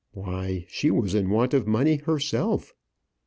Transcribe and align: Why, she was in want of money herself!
Why, 0.13 0.65
she 0.67 0.89
was 0.89 1.13
in 1.13 1.29
want 1.29 1.53
of 1.53 1.67
money 1.67 1.97
herself! 1.97 2.73